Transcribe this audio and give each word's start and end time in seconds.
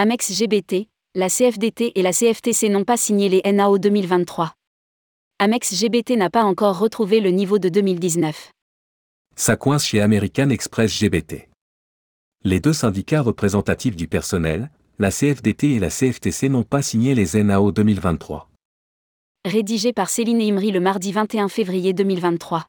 Amex 0.00 0.30
GBT, 0.30 0.86
la 1.16 1.28
CFDT 1.28 1.90
et 1.96 2.02
la 2.02 2.12
CFTC 2.12 2.68
n'ont 2.68 2.84
pas 2.84 2.96
signé 2.96 3.28
les 3.28 3.42
NAO 3.52 3.78
2023. 3.78 4.52
Amex 5.40 5.74
GBT 5.74 6.10
n'a 6.10 6.30
pas 6.30 6.44
encore 6.44 6.78
retrouvé 6.78 7.18
le 7.18 7.30
niveau 7.30 7.58
de 7.58 7.68
2019. 7.68 8.52
Ça 9.34 9.56
coince 9.56 9.84
chez 9.84 10.00
American 10.00 10.50
Express 10.50 10.96
GBT. 10.96 11.48
Les 12.44 12.60
deux 12.60 12.72
syndicats 12.72 13.22
représentatifs 13.22 13.96
du 13.96 14.06
personnel, 14.06 14.70
la 15.00 15.10
CFDT 15.10 15.72
et 15.72 15.78
la 15.80 15.90
CFTC 15.90 16.48
n'ont 16.48 16.62
pas 16.62 16.82
signé 16.82 17.16
les 17.16 17.42
NAO 17.42 17.72
2023. 17.72 18.48
Rédigé 19.44 19.92
par 19.92 20.10
Céline 20.10 20.40
Imri 20.40 20.70
le 20.70 20.78
mardi 20.78 21.10
21 21.10 21.48
février 21.48 21.92
2023. 21.92 22.66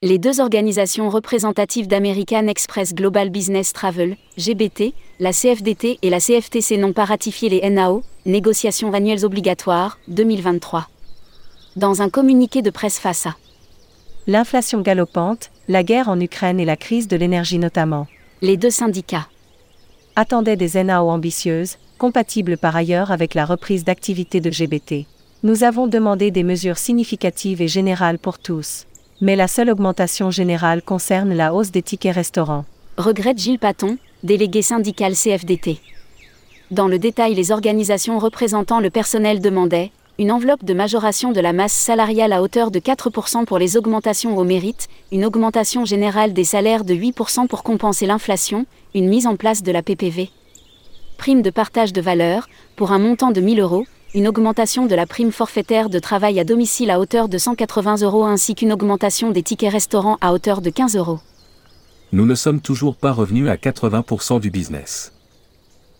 Les 0.00 0.20
deux 0.20 0.40
organisations 0.40 1.08
représentatives 1.08 1.88
d'American 1.88 2.46
Express 2.46 2.94
Global 2.94 3.30
Business 3.30 3.72
Travel, 3.72 4.16
GBT, 4.36 4.94
la 5.18 5.32
CFDT 5.32 5.98
et 6.00 6.08
la 6.08 6.20
CFTC 6.20 6.76
n'ont 6.76 6.92
pas 6.92 7.04
ratifié 7.04 7.48
les 7.48 7.68
NAO, 7.68 8.04
négociations 8.24 8.92
annuelles 8.92 9.24
obligatoires, 9.24 9.98
2023. 10.06 10.88
Dans 11.74 12.00
un 12.00 12.10
communiqué 12.10 12.62
de 12.62 12.70
presse 12.70 13.00
face 13.00 13.26
à 13.26 13.34
L'inflation 14.28 14.82
galopante, 14.82 15.50
la 15.66 15.82
guerre 15.82 16.08
en 16.08 16.20
Ukraine 16.20 16.60
et 16.60 16.64
la 16.64 16.76
crise 16.76 17.08
de 17.08 17.16
l'énergie 17.16 17.58
notamment. 17.58 18.06
Les 18.40 18.56
deux 18.56 18.70
syndicats 18.70 19.26
attendaient 20.14 20.54
des 20.54 20.80
NAO 20.80 21.10
ambitieuses, 21.10 21.76
compatibles 21.98 22.56
par 22.56 22.76
ailleurs 22.76 23.10
avec 23.10 23.34
la 23.34 23.44
reprise 23.44 23.82
d'activité 23.82 24.40
de 24.40 24.52
GBT. 24.52 25.06
Nous 25.42 25.64
avons 25.64 25.88
demandé 25.88 26.30
des 26.30 26.44
mesures 26.44 26.78
significatives 26.78 27.60
et 27.60 27.68
générales 27.68 28.20
pour 28.20 28.38
tous 28.38 28.86
mais 29.20 29.36
la 29.36 29.48
seule 29.48 29.70
augmentation 29.70 30.30
générale 30.30 30.82
concerne 30.82 31.34
la 31.34 31.52
hausse 31.52 31.70
des 31.70 31.82
tickets 31.82 32.14
restaurants. 32.14 32.64
Regrette 32.96 33.38
Gilles 33.38 33.58
Paton, 33.58 33.98
délégué 34.22 34.62
syndical 34.62 35.14
CFDT. 35.14 35.80
Dans 36.70 36.88
le 36.88 36.98
détail, 36.98 37.34
les 37.34 37.50
organisations 37.50 38.18
représentant 38.18 38.80
le 38.80 38.90
personnel 38.90 39.40
demandaient 39.40 39.90
une 40.18 40.32
enveloppe 40.32 40.64
de 40.64 40.74
majoration 40.74 41.30
de 41.30 41.40
la 41.40 41.52
masse 41.52 41.72
salariale 41.72 42.32
à 42.32 42.42
hauteur 42.42 42.72
de 42.72 42.80
4% 42.80 43.44
pour 43.44 43.58
les 43.58 43.76
augmentations 43.76 44.36
au 44.36 44.42
mérite, 44.42 44.88
une 45.12 45.24
augmentation 45.24 45.84
générale 45.84 46.32
des 46.32 46.44
salaires 46.44 46.84
de 46.84 46.92
8% 46.92 47.46
pour 47.46 47.62
compenser 47.62 48.04
l'inflation, 48.04 48.66
une 48.96 49.08
mise 49.08 49.28
en 49.28 49.36
place 49.36 49.62
de 49.62 49.70
la 49.70 49.82
PPV. 49.82 50.30
Prime 51.18 51.40
de 51.40 51.50
partage 51.50 51.92
de 51.92 52.00
valeur, 52.00 52.48
pour 52.74 52.90
un 52.90 52.98
montant 52.98 53.30
de 53.30 53.40
1000 53.40 53.60
euros, 53.60 53.86
une 54.14 54.26
augmentation 54.26 54.86
de 54.86 54.94
la 54.94 55.06
prime 55.06 55.32
forfaitaire 55.32 55.90
de 55.90 55.98
travail 55.98 56.40
à 56.40 56.44
domicile 56.44 56.90
à 56.90 56.98
hauteur 56.98 57.28
de 57.28 57.36
180 57.36 57.96
euros 57.96 58.24
ainsi 58.24 58.54
qu'une 58.54 58.72
augmentation 58.72 59.30
des 59.30 59.42
tickets 59.42 59.72
restaurants 59.72 60.16
à 60.22 60.32
hauteur 60.32 60.62
de 60.62 60.70
15 60.70 60.96
euros. 60.96 61.20
Nous 62.12 62.24
ne 62.24 62.34
sommes 62.34 62.60
toujours 62.60 62.96
pas 62.96 63.12
revenus 63.12 63.50
à 63.50 63.56
80% 63.56 64.40
du 64.40 64.50
business. 64.50 65.12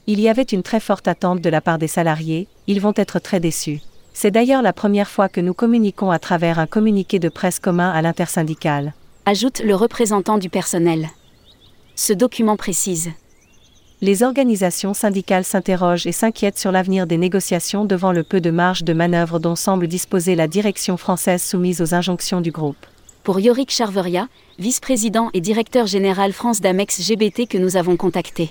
Il 0.07 0.21
y 0.21 0.29
avait 0.31 0.43
une 0.43 0.63
très 0.63 0.81
forte 0.81 1.07
attente 1.07 1.43
de 1.43 1.51
la 1.51 1.61
part 1.61 1.77
des 1.77 1.87
salariés, 1.87 2.49
ils 2.67 2.81
vont 2.81 2.95
être 2.97 3.19
très 3.19 3.41
déçus. 3.41 3.83
C'est 4.15 4.31
d'ailleurs 4.31 4.63
la 4.63 4.73
première 4.73 5.09
fois 5.09 5.29
que 5.29 5.43
nous 5.43 5.53
communiquons 5.53 6.11
à 6.11 6.19
travers 6.19 6.59
un 6.59 6.67
communiqué 6.67 7.19
de 7.19 7.29
presse 7.29 7.59
commun 7.59 7.91
à 7.91 8.01
l'intersyndicale. 8.01 8.95
Ajoute 9.27 9.61
le 9.61 9.75
représentant 9.75 10.39
du 10.39 10.49
personnel. 10.49 11.11
Ce 11.95 12.15
document 12.15 12.57
précise 12.57 13.11
les 14.01 14.23
organisations 14.23 14.95
syndicales 14.95 15.45
s'interrogent 15.45 16.07
et 16.07 16.13
s'inquiètent 16.13 16.59
sur 16.59 16.71
l'avenir 16.71 17.09
des 17.09 17.19
négociations 17.19 17.85
devant 17.85 18.13
le 18.13 18.23
peu 18.23 18.41
de 18.41 18.51
marge 18.51 18.85
de 18.85 18.93
manœuvre 18.93 19.41
dont 19.41 19.57
semble 19.57 19.89
disposer 19.89 20.37
la 20.37 20.47
direction 20.47 20.97
française 20.97 21.43
soumise 21.43 21.81
aux 21.81 21.95
injonctions 21.95 22.41
du 22.41 22.53
groupe. 22.53 22.87
Pour 23.25 23.41
Yorick 23.41 23.73
Charveria, 23.73 24.29
vice-président 24.61 25.31
et 25.35 25.41
directeur 25.41 25.89
général 25.89 26.33
France 26.33 26.61
d'Amex 26.61 27.03
GBT 27.03 27.49
que 27.49 27.59
nous 27.59 27.77
avons 27.77 27.97
contacté. 27.97 28.51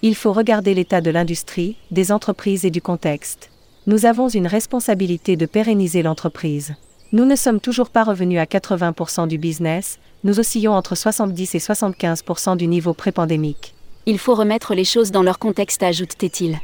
Il 0.00 0.14
faut 0.14 0.32
regarder 0.32 0.72
l'état 0.72 1.02
de 1.02 1.10
l'industrie, 1.10 1.76
des 1.90 2.10
entreprises 2.10 2.64
et 2.64 2.70
du 2.70 2.80
contexte. 2.80 3.50
Nous 3.86 4.06
avons 4.06 4.28
une 4.28 4.46
responsabilité 4.46 5.36
de 5.36 5.46
pérenniser 5.46 6.02
l'entreprise. 6.02 6.74
Nous 7.12 7.26
ne 7.26 7.36
sommes 7.36 7.60
toujours 7.60 7.90
pas 7.90 8.04
revenus 8.04 8.40
à 8.40 8.44
80% 8.44 9.28
du 9.28 9.36
business, 9.36 9.98
nous 10.24 10.40
oscillons 10.40 10.72
entre 10.72 10.94
70 10.94 11.54
et 11.54 11.58
75% 11.58 12.56
du 12.56 12.66
niveau 12.66 12.94
pré-pandémique. 12.94 13.75
Il 14.08 14.20
faut 14.20 14.36
remettre 14.36 14.76
les 14.76 14.84
choses 14.84 15.10
dans 15.10 15.24
leur 15.24 15.40
contexte, 15.40 15.82
ajoute-t-il. 15.82 16.60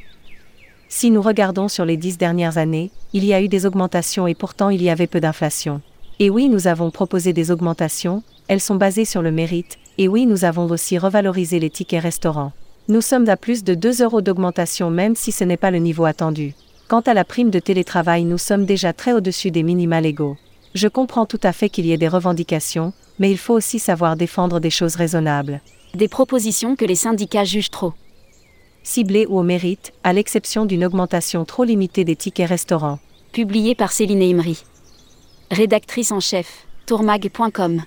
Si 0.89 1.11
nous 1.11 1.21
regardons 1.21 1.67
sur 1.67 1.85
les 1.85 1.97
dix 1.97 2.17
dernières 2.17 2.57
années, 2.57 2.93
il 3.13 3.25
y 3.25 3.35
a 3.35 3.43
eu 3.43 3.49
des 3.49 3.67
augmentations 3.67 4.29
et 4.29 4.37
pourtant 4.37 4.71
il 4.71 4.81
y 4.81 4.89
avait 4.89 5.09
peu 5.09 5.19
d'inflation. 5.19 5.81
Et 6.21 6.31
oui, 6.31 6.49
nous 6.49 6.69
avons 6.69 6.93
proposé 6.93 7.33
des 7.33 7.51
augmentations, 7.51 8.23
elles 8.47 8.61
sont 8.61 8.77
basées 8.77 9.05
sur 9.05 9.23
le 9.23 9.33
mérite, 9.33 9.79
et 9.99 10.07
oui, 10.07 10.25
nous 10.25 10.45
avons 10.45 10.71
aussi 10.71 10.99
revalorisé 10.99 11.59
les 11.59 11.69
tickets 11.69 12.05
restaurants. 12.05 12.53
Nous 12.87 13.01
sommes 13.01 13.29
à 13.29 13.37
plus 13.37 13.65
de 13.65 13.75
2 13.75 14.05
euros 14.05 14.21
d'augmentation 14.21 14.91
même 14.91 15.17
si 15.17 15.33
ce 15.33 15.43
n'est 15.43 15.57
pas 15.57 15.73
le 15.73 15.79
niveau 15.79 16.05
attendu. 16.05 16.55
Quant 16.87 17.01
à 17.01 17.13
la 17.15 17.25
prime 17.25 17.51
de 17.51 17.59
télétravail, 17.59 18.23
nous 18.23 18.39
sommes 18.39 18.67
déjà 18.67 18.93
très 18.93 19.15
au-dessus 19.15 19.51
des 19.51 19.65
minima 19.65 20.01
légaux. 20.01 20.37
Je 20.77 20.87
comprends 20.87 21.27
tout 21.27 21.41
à 21.43 21.53
fait 21.53 21.71
qu'il 21.71 21.87
y 21.87 21.93
ait 21.93 21.99
des 21.99 22.07
revendications, 22.07 22.93
mais 23.19 23.33
il 23.33 23.39
faut 23.39 23.55
aussi 23.55 23.81
savoir 23.81 24.15
défendre 24.15 24.61
des 24.61 24.71
choses 24.71 24.95
raisonnables. 24.95 25.61
Des 25.95 26.09
propositions 26.09 26.75
que 26.75 26.85
les 26.85 26.95
syndicats 26.95 27.45
jugent 27.45 27.71
trop 27.71 27.93
ciblées 28.83 29.27
ou 29.27 29.39
au 29.39 29.43
mérite, 29.43 29.93
à 30.05 30.13
l'exception 30.13 30.65
d'une 30.65 30.85
augmentation 30.85 31.45
trop 31.45 31.65
limitée 31.65 32.05
des 32.05 32.17
tickets 32.17 32.49
restaurants. 32.49 32.99
Publié 33.33 33.75
par 33.75 33.93
Céline 33.93 34.23
Imri. 34.23 34.65
Rédactrice 35.51 36.13
en 36.13 36.21
chef, 36.21 36.67
tourmag.com. 36.87 37.83